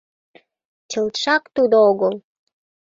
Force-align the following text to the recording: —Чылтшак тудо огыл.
—Чылтшак 0.91 1.43
тудо 1.55 1.75
огыл. 1.89 2.13